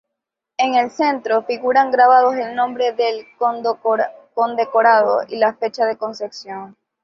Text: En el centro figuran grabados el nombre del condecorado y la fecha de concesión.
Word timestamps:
En 0.57 0.73
el 0.73 0.89
centro 0.89 1.43
figuran 1.43 1.91
grabados 1.91 2.33
el 2.35 2.55
nombre 2.55 2.91
del 2.93 3.25
condecorado 4.33 5.19
y 5.27 5.35
la 5.35 5.53
fecha 5.53 5.85
de 5.85 5.95
concesión. 5.97 6.75